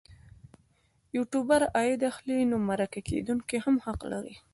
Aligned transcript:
یوټوبر 1.15 1.61
عاید 1.75 2.01
اخلي 2.11 2.37
نو 2.51 2.55
مرکه 2.69 2.99
کېدونکی 3.09 3.57
هم 3.65 3.75
حق 3.85 4.01
لري. 4.11 4.35